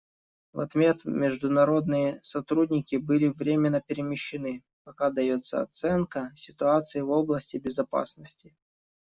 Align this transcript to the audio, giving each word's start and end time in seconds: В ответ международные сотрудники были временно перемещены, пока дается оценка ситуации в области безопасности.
В 0.53 0.61
ответ 0.61 1.05
международные 1.05 2.19
сотрудники 2.23 2.95
были 2.95 3.27
временно 3.27 3.81
перемещены, 3.81 4.63
пока 4.83 5.11
дается 5.11 5.61
оценка 5.61 6.31
ситуации 6.35 7.01
в 7.01 7.11
области 7.11 7.57
безопасности. 7.57 8.55